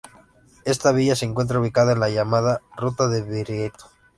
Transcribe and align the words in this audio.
Esta 0.65 0.91
villa 0.91 1.15
se 1.15 1.25
encuentra 1.25 1.59
ubicada 1.59 1.91
en 1.91 1.99
la 1.99 2.09
llamada 2.09 2.61
"Ruta 2.75 3.07
de 3.07 3.21
Viriato". 3.21 3.85